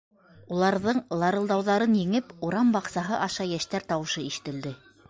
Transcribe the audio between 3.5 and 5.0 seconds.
йәштәр тауышы ишетелде.